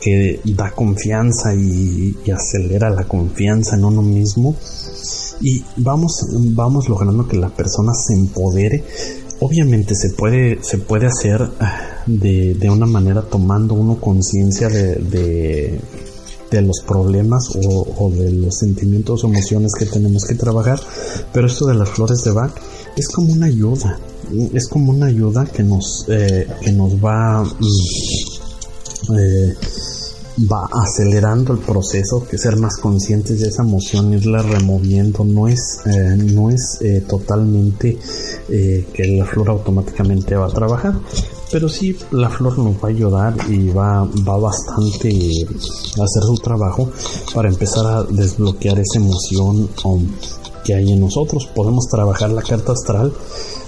que 0.00 0.40
da 0.44 0.70
confianza 0.70 1.54
y, 1.54 2.16
y 2.24 2.30
acelera 2.30 2.90
la 2.90 3.04
confianza 3.04 3.76
en 3.76 3.84
uno 3.84 4.02
mismo. 4.02 4.54
Y 5.42 5.64
vamos 5.76 6.26
vamos 6.30 6.88
logrando 6.88 7.26
que 7.26 7.36
la 7.36 7.48
persona 7.48 7.92
se 7.94 8.14
empodere 8.14 8.84
obviamente 9.40 9.94
se 9.94 10.10
puede, 10.10 10.62
se 10.62 10.78
puede 10.78 11.06
hacer 11.06 11.42
ah, 11.60 12.02
de, 12.06 12.54
de 12.54 12.70
una 12.70 12.86
manera 12.86 13.22
tomando 13.22 13.74
uno 13.74 14.00
conciencia 14.00 14.68
de, 14.68 15.80
de, 16.50 16.62
los 16.62 16.80
problemas 16.86 17.48
o, 17.54 17.86
o, 17.98 18.10
de 18.10 18.32
los 18.32 18.58
sentimientos 18.58 19.24
o 19.24 19.28
emociones 19.28 19.72
que 19.78 19.86
tenemos 19.86 20.24
que 20.24 20.34
trabajar, 20.34 20.80
pero 21.32 21.46
esto 21.46 21.66
de 21.66 21.74
las 21.74 21.88
flores 21.88 22.22
de 22.24 22.32
Bach 22.32 22.52
es 22.96 23.08
como 23.08 23.32
una 23.32 23.46
ayuda, 23.46 23.98
es 24.52 24.68
como 24.68 24.90
una 24.90 25.06
ayuda 25.06 25.46
que 25.46 25.62
nos, 25.62 26.04
eh, 26.08 26.46
que 26.60 26.72
nos 26.72 26.94
va... 26.96 27.44
Mm, 27.44 29.16
eh, 29.16 29.54
va 30.40 30.68
acelerando 30.72 31.52
el 31.52 31.58
proceso, 31.58 32.26
que 32.28 32.38
ser 32.38 32.56
más 32.56 32.76
conscientes 32.78 33.40
de 33.40 33.48
esa 33.48 33.62
emoción, 33.62 34.12
irla 34.14 34.42
removiendo, 34.42 35.24
no 35.24 35.48
es, 35.48 35.80
eh, 35.86 36.16
no 36.16 36.50
es 36.50 36.78
eh, 36.80 37.04
totalmente 37.06 37.98
eh, 38.48 38.86
que 38.92 39.06
la 39.06 39.26
flor 39.26 39.50
automáticamente 39.50 40.36
va 40.36 40.46
a 40.46 40.50
trabajar, 40.50 40.94
pero 41.50 41.68
sí 41.68 41.96
la 42.12 42.30
flor 42.30 42.58
nos 42.58 42.76
va 42.76 42.88
a 42.88 42.90
ayudar 42.90 43.34
y 43.48 43.68
va, 43.68 44.04
va 44.04 44.38
bastante 44.38 45.08
a 45.98 46.04
hacer 46.04 46.22
su 46.22 46.36
trabajo 46.36 46.90
para 47.34 47.48
empezar 47.48 47.86
a 47.86 48.02
desbloquear 48.04 48.78
esa 48.78 48.98
emoción 48.98 49.68
um, 49.84 50.06
que 50.64 50.74
hay 50.74 50.92
en 50.92 51.00
nosotros. 51.00 51.48
Podemos 51.54 51.86
trabajar 51.90 52.30
la 52.30 52.42
carta 52.42 52.72
astral 52.72 53.12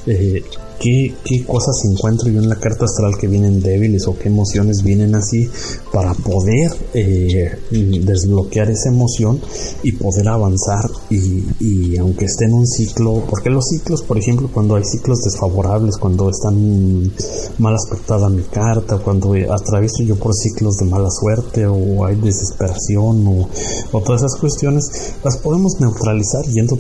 qué, 0.05 1.15
qué 1.25 1.45
cosas 1.45 1.77
encuentro 1.85 2.29
yo 2.29 2.41
en 2.41 2.49
la 2.49 2.57
carta 2.57 2.85
astral 2.85 3.13
que 3.19 3.29
vienen 3.29 3.61
débiles 3.61 4.07
o 4.09 4.19
qué 4.19 4.29
emociones 4.29 4.83
vienen 4.83 5.15
así 5.15 5.49
para 5.93 6.13
poder 6.13 6.73
eh, 6.93 7.59
desbloquear 7.71 8.71
esa 8.71 8.89
emoción 8.89 9.41
y 9.85 9.93
poder 9.93 10.29
avanzar 10.29 10.91
y, 11.09 11.45
y, 11.61 11.97
aunque 11.99 12.25
esté 12.25 12.47
en 12.47 12.55
un 12.55 12.67
ciclo, 12.67 13.23
porque 13.29 13.51
los 13.51 13.67
ciclos, 13.67 14.03
por 14.03 14.19
ejemplo, 14.19 14.51
cuando 14.53 14.75
hay 14.75 14.85
ciclos 14.85 15.21
desfavorables, 15.23 15.97
cuando 15.99 16.29
están 16.31 17.13
mal 17.59 17.75
aspectada 17.75 18.29
mi 18.29 18.43
carta, 18.43 18.99
cuando 18.99 19.35
atravieso 19.53 20.03
yo 20.03 20.17
por 20.17 20.35
ciclos 20.35 20.77
de 20.77 20.87
mala 20.87 21.11
suerte 21.11 21.67
o 21.67 22.05
hay 22.05 22.17
desesperación 22.17 23.27
o, 23.27 23.49
o 23.93 24.01
todas 24.01 24.23
esas 24.23 24.41
cuestiones, 24.41 25.15
las 25.23 25.37
podemos 25.39 25.81
neutralizar 25.81 26.45
yendo 26.47 26.77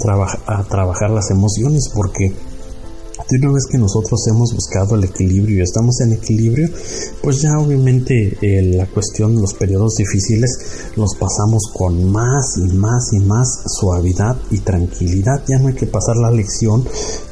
a 0.47 0.65
trabajar 0.65 1.11
las 1.11 1.31
emociones 1.31 1.89
porque 1.95 2.33
de 3.39 3.47
una 3.47 3.55
vez 3.55 3.67
que 3.71 3.79
nosotros 3.79 4.21
hemos 4.29 4.53
buscado 4.53 4.95
el 4.95 5.05
equilibrio 5.05 5.59
y 5.59 5.63
estamos 5.63 6.01
en 6.01 6.13
equilibrio, 6.13 6.69
pues 7.23 7.41
ya 7.41 7.59
obviamente 7.59 8.37
eh, 8.43 8.63
la 8.77 8.87
cuestión 8.87 9.41
los 9.41 9.55
periodos 9.55 9.95
difíciles 9.97 10.93
los 10.97 11.15
pasamos 11.15 11.63
con 11.73 12.11
más 12.11 12.59
y 12.59 12.75
más 12.75 13.13
y 13.13 13.21
más 13.21 13.49
suavidad 13.67 14.37
y 14.51 14.59
tranquilidad. 14.59 15.43
Ya 15.49 15.59
no 15.59 15.69
hay 15.69 15.75
que 15.75 15.87
pasar 15.87 16.17
la 16.17 16.31
lección, 16.31 16.85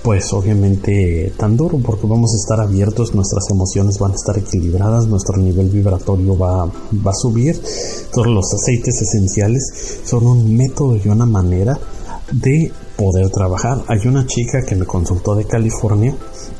pues 0.03 0.33
obviamente 0.33 1.33
tan 1.37 1.57
duro, 1.57 1.79
porque 1.85 2.07
vamos 2.07 2.33
a 2.35 2.39
estar 2.39 2.61
abiertos, 2.61 3.15
nuestras 3.15 3.45
emociones 3.51 3.99
van 3.99 4.13
a 4.13 4.15
estar 4.15 4.39
equilibradas, 4.39 5.07
nuestro 5.07 5.37
nivel 5.37 5.69
vibratorio 5.69 6.39
va, 6.39 6.65
va 6.67 7.11
a 7.11 7.15
subir. 7.15 7.61
Todos 8.13 8.29
los 8.29 8.47
aceites 8.55 9.03
esenciales 9.03 10.01
son 10.05 10.27
un 10.27 10.57
método 10.57 10.97
y 10.97 11.09
una 11.09 11.27
manera 11.27 11.79
de 12.33 12.73
poder 13.01 13.31
trabajar. 13.31 13.83
Hay 13.89 14.07
una 14.07 14.27
chica 14.27 14.61
que 14.61 14.77
me 14.77 14.85
consultó 14.85 15.35
de 15.35 15.47
California 15.47 16.15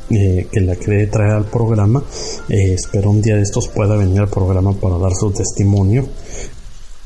eh, 0.09 0.47
que 0.51 0.61
la 0.61 0.75
quería 0.75 1.09
traer 1.09 1.33
al 1.33 1.45
programa. 1.45 2.03
Eh, 2.49 2.73
espero 2.73 3.11
un 3.11 3.21
día 3.21 3.35
de 3.35 3.43
estos 3.43 3.67
pueda 3.67 3.95
venir 3.95 4.21
al 4.21 4.29
programa 4.29 4.73
para 4.73 4.97
dar 4.97 5.11
su 5.13 5.29
testimonio. 5.29 6.03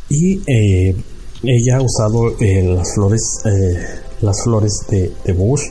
Y 0.07 0.39
eh, 0.47 0.95
ella 1.43 1.77
ha 1.77 1.81
usado 1.81 2.31
las 2.39 2.93
flores, 2.93 3.41
las 4.21 4.41
flores 4.41 4.85
de, 4.89 5.33
Bush 5.33 5.63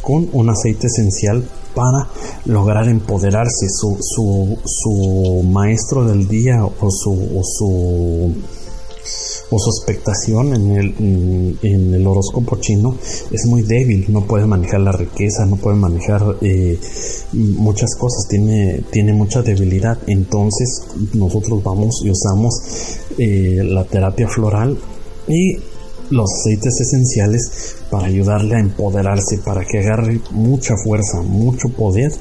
con 0.00 0.30
un 0.32 0.48
aceite 0.48 0.86
esencial 0.86 1.44
para 1.74 2.08
lograr 2.46 2.88
empoderarse. 2.88 3.66
Su, 3.68 3.98
su, 4.00 4.58
su 4.64 5.42
maestro 5.42 6.04
del 6.06 6.26
día 6.26 6.64
o 6.64 6.90
su 6.90 8.34
o 9.50 9.58
su 9.58 9.70
expectación 9.70 10.54
en 10.54 10.70
el, 10.76 11.56
en 11.62 11.94
el 11.94 12.06
horóscopo 12.06 12.56
chino 12.56 12.96
es 13.30 13.46
muy 13.46 13.62
débil, 13.62 14.06
no 14.08 14.24
puede 14.24 14.46
manejar 14.46 14.80
la 14.80 14.92
riqueza, 14.92 15.44
no 15.46 15.56
puede 15.56 15.76
manejar 15.76 16.36
eh, 16.40 16.78
muchas 17.32 17.94
cosas, 17.96 18.26
tiene, 18.28 18.82
tiene 18.90 19.12
mucha 19.12 19.42
debilidad. 19.42 19.98
Entonces 20.06 20.84
nosotros 21.14 21.62
vamos 21.62 22.02
y 22.04 22.10
usamos 22.10 22.54
eh, 23.18 23.62
la 23.64 23.84
terapia 23.84 24.28
floral 24.28 24.78
y 25.28 25.56
los 26.10 26.30
aceites 26.32 26.80
esenciales 26.80 27.76
para 27.90 28.06
ayudarle 28.06 28.56
a 28.56 28.60
empoderarse, 28.60 29.38
para 29.44 29.64
que 29.64 29.78
agarre 29.78 30.20
mucha 30.30 30.74
fuerza, 30.82 31.22
mucho 31.22 31.68
poder 31.68 32.12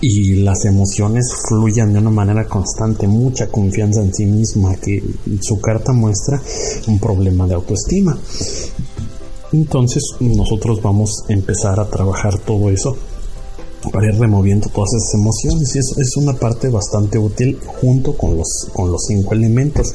y 0.00 0.36
las 0.36 0.64
emociones 0.64 1.32
fluyan 1.48 1.92
de 1.92 1.98
una 1.98 2.10
manera 2.10 2.46
constante, 2.46 3.06
mucha 3.06 3.48
confianza 3.48 4.00
en 4.00 4.14
sí 4.14 4.24
misma, 4.26 4.76
que 4.76 5.02
su 5.40 5.60
carta 5.60 5.92
muestra 5.92 6.40
un 6.86 6.98
problema 6.98 7.46
de 7.46 7.54
autoestima. 7.54 8.18
Entonces 9.52 10.02
nosotros 10.20 10.80
vamos 10.80 11.24
a 11.28 11.32
empezar 11.32 11.80
a 11.80 11.88
trabajar 11.88 12.38
todo 12.38 12.70
eso 12.70 12.96
para 13.92 14.06
ir 14.06 14.18
removiendo 14.18 14.68
todas 14.68 14.90
esas 14.94 15.14
emociones 15.14 15.74
y 15.74 15.78
eso 15.78 16.00
es 16.00 16.16
una 16.16 16.34
parte 16.34 16.68
bastante 16.68 17.18
útil 17.18 17.58
junto 17.80 18.12
con 18.12 18.36
los 18.36 18.68
con 18.72 18.92
los 18.92 19.04
cinco 19.06 19.34
elementos. 19.34 19.94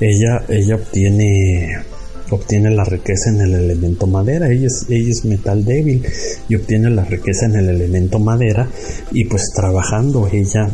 Ella 0.00 0.44
ella 0.48 0.76
obtiene 0.76 1.84
obtiene 2.30 2.70
la 2.70 2.84
riqueza 2.84 3.30
en 3.30 3.40
el 3.40 3.54
elemento 3.54 4.06
madera. 4.06 4.50
Ella 4.50 4.66
es, 4.66 4.86
ella 4.88 5.10
es 5.10 5.24
metal 5.24 5.64
débil 5.64 6.02
y 6.48 6.54
obtiene 6.54 6.90
la 6.90 7.04
riqueza 7.04 7.46
en 7.46 7.56
el 7.56 7.68
elemento 7.68 8.18
madera 8.18 8.68
y 9.12 9.24
pues 9.24 9.50
trabajando 9.54 10.28
ella, 10.32 10.68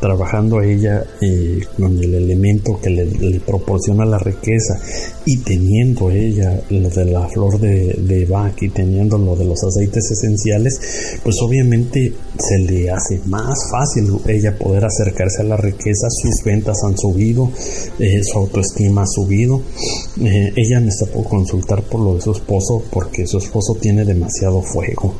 trabajando 0.00 0.60
ella 0.60 1.04
eh, 1.20 1.60
con 1.78 1.98
el 2.02 2.14
elemento 2.14 2.78
que 2.80 2.90
le, 2.90 3.40
proporciona 3.40 4.04
la 4.04 4.18
riqueza 4.18 4.78
y 5.24 5.38
teniendo 5.38 6.10
ella 6.10 6.60
lo 6.70 6.88
de 6.88 7.04
la 7.06 7.28
flor 7.28 7.58
de, 7.58 7.94
de 7.98 8.24
Bach 8.24 8.60
y 8.60 8.68
teniendo 8.68 9.18
lo 9.18 9.36
de 9.36 9.44
los 9.44 9.62
aceites 9.64 10.10
esenciales, 10.10 11.18
pues 11.22 11.36
obviamente 11.42 12.12
se 12.38 12.58
le 12.58 12.90
hace 12.90 13.20
más 13.26 13.58
fácil 13.70 14.18
ella 14.26 14.56
poder 14.56 14.84
acercarse 14.84 15.42
a 15.42 15.44
la 15.44 15.56
riqueza, 15.56 16.08
sus 16.10 16.44
ventas 16.44 16.76
han 16.84 16.96
subido, 16.96 17.50
eh, 17.98 18.20
su 18.22 18.38
autoestima 18.38 19.02
ha 19.02 19.06
subido, 19.06 19.62
eh, 20.20 20.52
ella 20.56 20.80
está 20.92 21.06
por 21.12 21.24
consultar 21.24 21.82
por 21.82 22.00
lo 22.00 22.14
de 22.14 22.20
su 22.20 22.32
esposo 22.32 22.82
porque 22.90 23.26
su 23.26 23.38
esposo 23.38 23.74
tiene 23.80 24.04
demasiado 24.04 24.62
fuego 24.62 25.14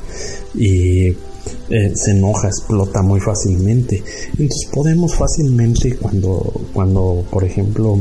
y 0.54 1.08
eh, 1.08 1.92
se 1.94 2.10
enoja, 2.12 2.48
explota 2.48 3.02
muy 3.02 3.20
fácilmente. 3.20 4.02
Entonces 4.32 4.68
podemos 4.72 5.14
fácilmente 5.14 5.96
cuando, 5.96 6.52
cuando 6.72 7.24
por 7.30 7.44
ejemplo 7.44 7.98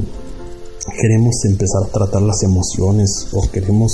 queremos 0.99 1.35
empezar 1.45 1.83
a 1.87 1.91
tratar 1.91 2.21
las 2.23 2.43
emociones 2.43 3.27
o 3.31 3.49
queremos 3.49 3.91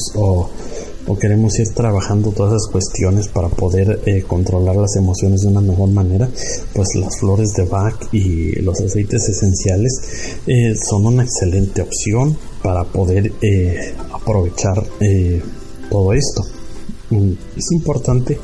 o 1.07 1.17
queremos 1.17 1.57
ir 1.59 1.73
trabajando 1.73 2.31
todas 2.31 2.53
esas 2.53 2.71
cuestiones 2.71 3.27
para 3.27 3.49
poder 3.49 4.01
eh, 4.05 4.23
controlar 4.23 4.75
las 4.75 4.95
emociones 4.97 5.41
de 5.41 5.47
una 5.47 5.61
mejor 5.61 5.89
manera, 5.89 6.29
pues 6.73 6.95
las 6.95 7.17
flores 7.19 7.53
de 7.53 7.63
Bach 7.63 7.95
y 8.11 8.59
los 8.61 8.79
aceites 8.81 9.29
esenciales 9.29 10.39
eh, 10.45 10.73
son 10.75 11.05
una 11.05 11.23
excelente 11.23 11.81
opción 11.81 12.37
para 12.61 12.83
poder 12.83 13.31
eh, 13.41 13.93
aprovechar 14.11 14.83
todo 15.89 16.13
esto. 16.13 16.56
Mm, 17.09 17.31
es 17.55 17.71
importante 17.71 18.37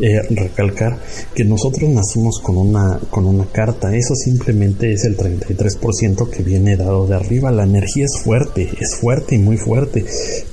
eh, 0.00 0.22
recalcar 0.30 0.98
que 1.34 1.44
nosotros 1.44 1.90
nacimos 1.90 2.40
con 2.42 2.56
una, 2.56 2.98
con 3.10 3.26
una 3.26 3.44
carta, 3.44 3.94
eso 3.94 4.14
simplemente 4.14 4.90
es 4.90 5.04
el 5.04 5.18
33% 5.18 6.30
que 6.30 6.42
viene 6.42 6.76
dado 6.76 7.06
de 7.06 7.14
arriba, 7.14 7.50
la 7.50 7.64
energía 7.64 8.06
es 8.06 8.18
fuerte, 8.22 8.70
es 8.80 8.96
fuerte 8.96 9.34
y 9.34 9.38
muy 9.38 9.58
fuerte, 9.58 10.04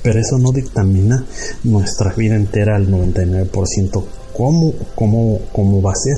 pero 0.02 0.20
eso 0.20 0.36
no 0.38 0.52
dictamina 0.52 1.24
nuestra 1.64 2.12
vida 2.12 2.36
entera 2.36 2.76
al 2.76 2.88
99%. 2.88 4.04
¿Cómo, 4.36 4.74
cómo, 4.96 5.40
cómo 5.52 5.80
va 5.80 5.92
a 5.92 5.94
ser? 5.94 6.16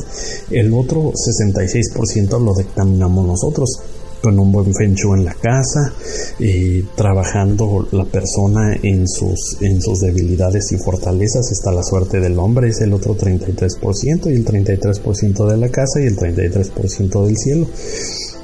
El 0.50 0.72
otro 0.72 1.12
66% 1.12 2.42
lo 2.42 2.54
dictaminamos 2.54 3.26
nosotros 3.26 3.78
con 4.22 4.38
un 4.38 4.50
buen 4.50 4.72
feng 4.74 4.96
en 5.14 5.24
la 5.24 5.34
casa, 5.34 5.92
eh, 6.40 6.84
trabajando 6.94 7.86
la 7.92 8.04
persona 8.04 8.74
en 8.82 9.06
sus, 9.06 9.58
en 9.60 9.80
sus 9.80 10.00
debilidades 10.00 10.72
y 10.72 10.76
fortalezas. 10.76 11.52
Está 11.52 11.72
la 11.72 11.82
suerte 11.82 12.20
del 12.20 12.38
hombre, 12.38 12.68
es 12.68 12.80
el 12.80 12.92
otro 12.92 13.16
33%, 13.16 14.30
y 14.30 14.34
el 14.34 14.44
33% 14.44 15.46
de 15.46 15.56
la 15.56 15.68
casa 15.68 16.00
y 16.00 16.06
el 16.06 16.16
33% 16.16 17.24
del 17.24 17.36
cielo. 17.36 17.66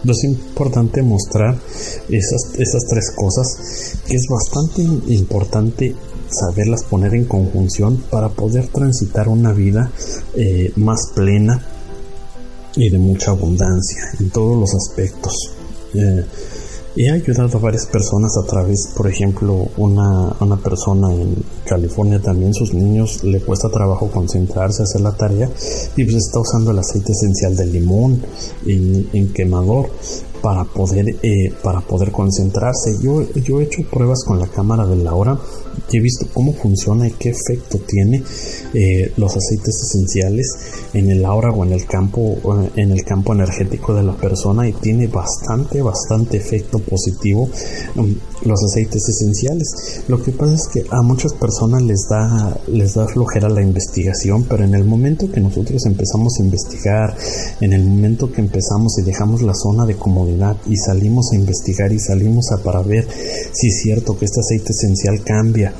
Es 0.04 0.24
importante 0.24 1.00
mostrar 1.02 1.56
esas, 2.08 2.58
esas 2.58 2.82
tres 2.88 3.12
cosas 3.14 4.00
que 4.06 4.16
es 4.16 4.26
bastante 4.28 4.82
importante 5.12 5.94
saberlas 6.28 6.82
poner 6.84 7.14
en 7.14 7.24
conjunción 7.24 8.02
para 8.10 8.28
poder 8.30 8.68
transitar 8.68 9.28
una 9.28 9.52
vida 9.52 9.90
eh, 10.34 10.72
más 10.76 11.12
plena 11.14 11.60
y 12.74 12.90
de 12.90 12.98
mucha 12.98 13.32
abundancia 13.32 14.02
en 14.18 14.30
todos 14.30 14.58
los 14.58 14.70
aspectos. 14.74 15.61
Eh, 15.94 16.24
he 16.94 17.10
ayudado 17.10 17.56
a 17.56 17.60
varias 17.60 17.86
personas 17.86 18.36
a 18.36 18.46
través, 18.46 18.92
por 18.94 19.08
ejemplo, 19.08 19.68
una, 19.78 20.36
una 20.40 20.56
persona 20.56 21.12
en 21.12 21.36
California 21.66 22.20
también, 22.20 22.52
sus 22.52 22.74
niños 22.74 23.24
le 23.24 23.40
cuesta 23.40 23.70
trabajo 23.70 24.10
concentrarse, 24.10 24.82
hacer 24.82 25.00
la 25.00 25.12
tarea 25.12 25.48
y 25.96 26.04
pues 26.04 26.16
está 26.16 26.40
usando 26.40 26.70
el 26.70 26.78
aceite 26.78 27.12
esencial 27.12 27.56
de 27.56 27.66
limón 27.66 28.22
en, 28.66 29.32
quemador 29.32 29.90
para 30.42 30.64
poder, 30.64 31.06
eh, 31.22 31.52
para 31.62 31.80
poder 31.80 32.10
concentrarse. 32.10 32.98
Yo, 33.00 33.22
yo 33.34 33.60
he 33.60 33.64
hecho 33.64 33.82
pruebas 33.90 34.24
con 34.26 34.38
la 34.38 34.48
cámara 34.48 34.86
de 34.86 34.96
la 34.96 35.12
y 35.90 35.98
he 35.98 36.00
visto 36.00 36.26
cómo 36.32 36.52
funciona 36.52 37.06
y 37.06 37.12
qué 37.12 37.30
efecto 37.30 37.78
tiene 37.86 38.22
eh, 38.74 39.12
los 39.16 39.36
aceites 39.36 39.74
esenciales 39.82 40.46
en 40.94 41.10
el 41.10 41.24
aura 41.24 41.50
o 41.50 41.64
en 41.64 41.72
el 41.72 41.86
campo 41.86 42.38
en 42.76 42.90
el 42.90 43.04
campo 43.04 43.32
energético 43.34 43.94
de 43.94 44.02
la 44.02 44.14
persona 44.14 44.68
y 44.68 44.72
tiene 44.72 45.06
bastante 45.06 45.82
bastante 45.82 46.38
efecto 46.38 46.78
positivo 46.78 47.48
um, 47.96 48.14
los 48.44 48.64
aceites 48.64 49.06
esenciales 49.08 50.02
lo 50.08 50.22
que 50.22 50.32
pasa 50.32 50.54
es 50.54 50.68
que 50.68 50.84
a 50.90 51.02
muchas 51.02 51.34
personas 51.34 51.82
les 51.82 52.06
da 52.08 52.58
les 52.68 52.94
da 52.94 53.06
flojera 53.06 53.48
la 53.48 53.62
investigación 53.62 54.44
pero 54.48 54.64
en 54.64 54.74
el 54.74 54.84
momento 54.84 55.30
que 55.30 55.40
nosotros 55.40 55.84
empezamos 55.86 56.38
a 56.38 56.42
investigar 56.42 57.16
en 57.60 57.72
el 57.72 57.84
momento 57.84 58.32
que 58.32 58.40
empezamos 58.40 58.98
y 58.98 59.02
dejamos 59.02 59.42
la 59.42 59.54
zona 59.54 59.84
de 59.84 59.96
comodidad 59.96 60.31
y 60.66 60.76
salimos 60.76 61.32
a 61.32 61.36
investigar 61.36 61.92
y 61.92 61.98
salimos 61.98 62.50
a 62.52 62.62
para 62.62 62.82
ver 62.82 63.06
si 63.52 63.68
es 63.68 63.82
cierto 63.82 64.18
que 64.18 64.24
este 64.24 64.40
aceite 64.40 64.72
esencial 64.72 65.22
cambia. 65.24 65.74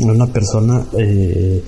Una 0.00 0.26
persona 0.26 0.86
eh, 0.98 1.62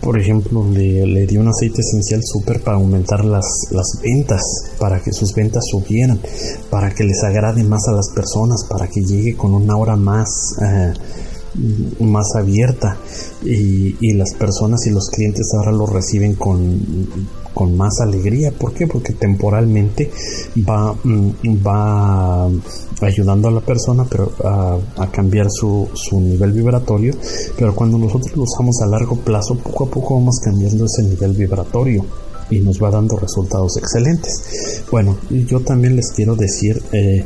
por 0.00 0.18
ejemplo, 0.18 0.64
le, 0.70 1.26
dio 1.26 1.40
un 1.40 1.48
aceite 1.48 1.82
esencial 1.82 2.20
súper 2.24 2.62
para 2.62 2.78
aumentar 2.78 3.24
las, 3.24 3.44
las 3.70 4.00
ventas, 4.02 4.40
para 4.78 5.00
que 5.00 5.12
sus 5.12 5.34
ventas 5.34 5.62
subieran, 5.70 6.20
para 6.70 6.90
que 6.94 7.04
les 7.04 7.22
agrade 7.22 7.62
más 7.64 7.86
a 7.88 7.92
las 7.92 8.10
personas, 8.14 8.64
para 8.68 8.88
que 8.88 9.02
llegue 9.02 9.36
con 9.36 9.54
una 9.54 9.76
hora 9.76 9.96
más, 9.96 10.28
eh, 10.62 10.92
más 12.00 12.26
abierta 12.36 12.96
y, 13.44 13.96
y 14.00 14.14
las 14.14 14.34
personas 14.34 14.86
y 14.86 14.90
los 14.90 15.08
clientes 15.08 15.46
ahora 15.54 15.72
lo 15.72 15.86
reciben 15.86 16.34
con 16.34 16.80
con 17.54 17.76
más 17.76 18.00
alegría. 18.00 18.52
¿Por 18.52 18.72
qué? 18.72 18.86
Porque 18.86 19.12
temporalmente 19.12 20.10
va, 20.68 20.94
mm, 21.02 21.30
va 21.66 22.48
ayudando 23.02 23.48
a 23.48 23.50
la 23.50 23.60
persona 23.60 24.06
pero 24.08 24.32
a, 24.44 25.10
cambiar 25.10 25.48
su, 25.50 25.88
su, 25.94 26.20
nivel 26.20 26.52
vibratorio, 26.52 27.14
pero 27.58 27.74
cuando 27.74 27.98
nosotros 27.98 28.36
lo 28.36 28.44
usamos 28.44 28.80
a 28.82 28.86
largo 28.86 29.16
plazo, 29.16 29.56
poco 29.56 29.84
a 29.84 29.90
poco 29.90 30.14
vamos 30.14 30.38
cambiando 30.42 30.84
ese 30.84 31.02
nivel 31.02 31.32
vibratorio 31.32 32.04
y 32.50 32.60
nos 32.60 32.82
va 32.82 32.90
dando 32.90 33.16
resultados 33.16 33.76
excelentes. 33.76 34.84
Bueno, 34.90 35.16
yo 35.30 35.60
también 35.60 35.96
les 35.96 36.10
quiero 36.12 36.36
decir 36.36 36.80
eh, 36.92 37.24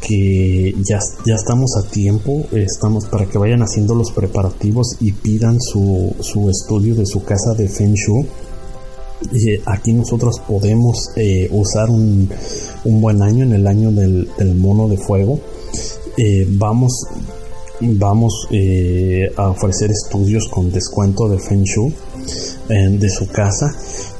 que 0.00 0.74
ya, 0.88 0.98
ya 1.26 1.34
estamos 1.34 1.76
a 1.76 1.88
tiempo, 1.88 2.46
estamos 2.52 3.06
para 3.06 3.26
que 3.26 3.38
vayan 3.38 3.62
haciendo 3.62 3.94
los 3.94 4.12
preparativos 4.12 4.96
y 5.00 5.12
pidan 5.12 5.60
su, 5.60 6.14
su 6.20 6.48
estudio 6.50 6.94
de 6.94 7.06
su 7.06 7.24
casa 7.24 7.54
de 7.54 7.68
Feng 7.68 7.94
Shui 7.94 8.26
aquí 9.66 9.92
nosotros 9.92 10.40
podemos 10.46 11.10
eh, 11.16 11.48
usar 11.50 11.90
un, 11.90 12.28
buen 12.84 13.22
año 13.22 13.44
en 13.44 13.52
el 13.52 13.66
año 13.66 13.90
del, 13.90 14.28
mono 14.56 14.88
de 14.88 14.96
fuego. 14.96 15.40
Eh, 16.16 16.46
vamos 16.48 16.92
vamos 17.78 18.48
eh, 18.52 19.30
a 19.36 19.50
ofrecer 19.50 19.90
estudios 19.90 20.48
con 20.48 20.72
descuento 20.72 21.28
de 21.28 21.38
Feng 21.38 21.64
Shui 21.64 21.94
de 22.68 23.10
su 23.10 23.28
casa. 23.28 23.66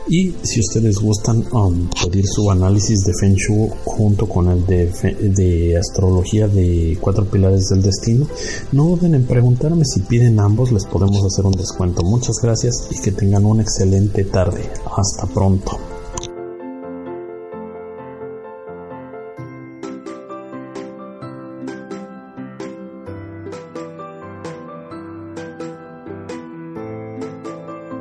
Y 0.07 0.35
si 0.43 0.59
ustedes 0.59 0.97
gustan 0.99 1.45
um, 1.53 1.89
pedir 2.03 2.25
su 2.27 2.51
análisis 2.51 2.99
de 3.05 3.13
Feng 3.19 3.35
Shui 3.35 3.69
junto 3.85 4.27
con 4.27 4.49
el 4.49 4.65
de, 4.65 4.87
de, 5.21 5.77
astrología 5.77 6.47
de 6.47 6.97
cuatro 6.99 7.25
pilares 7.25 7.69
del 7.69 7.81
destino, 7.81 8.27
no 8.71 8.85
duden 8.85 9.15
en 9.15 9.25
preguntarme 9.25 9.85
si 9.85 10.01
piden 10.01 10.39
ambos, 10.39 10.71
les 10.71 10.85
podemos 10.85 11.23
hacer 11.25 11.45
un 11.45 11.53
descuento. 11.53 12.03
Muchas 12.03 12.35
gracias 12.41 12.89
y 12.91 13.01
que 13.01 13.11
tengan 13.11 13.45
una 13.45 13.63
excelente 13.63 14.23
tarde. 14.25 14.69
Hasta 14.95 15.25
pronto. 15.27 15.92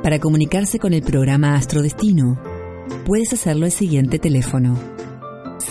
Para 0.03 0.19
comunicarse 0.19 0.77
con 0.79 0.93
el 0.93 1.01
programa 1.01 1.55
Astrodestino, 1.55 2.37
puedes 3.05 3.31
hacerlo 3.31 3.63
al 3.63 3.71
siguiente 3.71 4.19
teléfono. 4.19 4.77